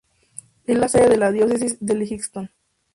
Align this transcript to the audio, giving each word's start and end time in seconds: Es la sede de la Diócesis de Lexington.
Es 0.65 0.79
la 0.79 0.87
sede 0.89 1.09
de 1.09 1.17
la 1.17 1.31
Diócesis 1.31 1.77
de 1.79 1.93
Lexington. 1.93 2.49